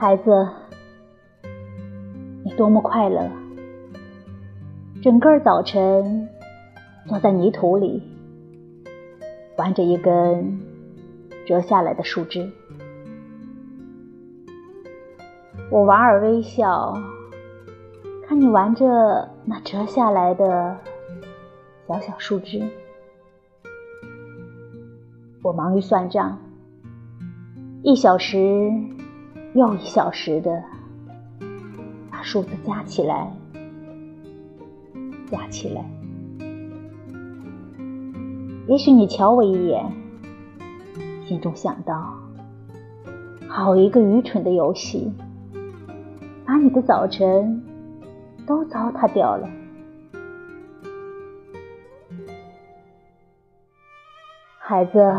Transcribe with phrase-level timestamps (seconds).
[0.00, 0.48] 孩子，
[2.42, 3.30] 你多么快乐！
[5.02, 6.26] 整个早晨
[7.06, 8.02] 坐在泥土里，
[9.58, 10.58] 玩着一根
[11.46, 12.50] 折下来的树枝。
[15.70, 16.96] 我莞尔微笑，
[18.26, 20.78] 看你玩着那折下来的
[21.86, 22.62] 小小树枝。
[25.42, 26.38] 我忙于算账，
[27.82, 28.72] 一小时
[29.54, 30.62] 又一小时的
[32.10, 33.32] 把数字加起来，
[35.30, 35.84] 加起来。
[38.68, 39.84] 也许你瞧我一眼，
[41.24, 42.14] 心中想到：
[43.48, 45.12] 好一个愚蠢的游戏，
[46.46, 47.64] 把你的早晨
[48.46, 49.48] 都糟蹋掉了。
[54.58, 55.12] 孩子，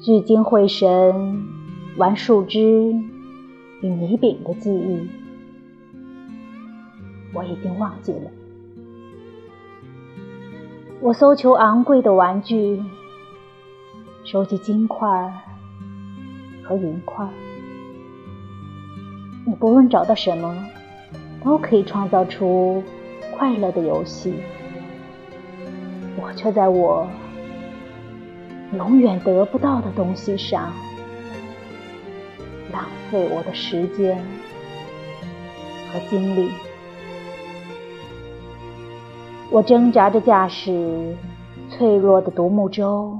[0.00, 1.42] 聚精会神
[1.96, 2.60] 玩树枝
[3.80, 5.08] 与泥饼的记忆，
[7.32, 8.30] 我已经忘记了。
[11.00, 12.82] 我搜求昂贵的玩具，
[14.24, 15.32] 收集金块
[16.64, 17.28] 和银块。
[19.46, 20.52] 你不论找到什么，
[21.44, 22.82] 都可以创造出
[23.36, 24.34] 快乐的游戏。
[26.20, 27.06] 我却在我。
[28.72, 30.72] 永远得不到的东西上
[32.74, 34.18] 浪费我的时间
[35.92, 36.50] 和精力，
[39.48, 41.14] 我挣扎着驾驶
[41.70, 43.16] 脆弱的独木舟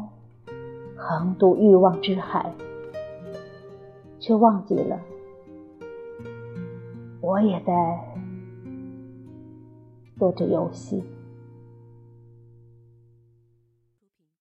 [0.97, 2.53] 横渡欲望之海，
[4.19, 4.99] 却忘记了
[7.21, 7.73] 我也在
[10.19, 11.01] 做着游戏。